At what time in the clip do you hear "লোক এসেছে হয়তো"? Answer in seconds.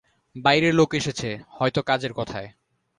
0.71-1.79